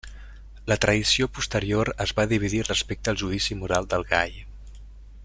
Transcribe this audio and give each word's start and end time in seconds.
La 0.71 0.77
tradició 0.85 1.27
posterior 1.39 1.91
es 2.07 2.15
va 2.21 2.25
dividir 2.33 2.63
respecte 2.71 3.13
al 3.13 3.23
judici 3.25 3.59
moral 3.63 3.91
del 3.93 4.09
gall. 4.15 4.39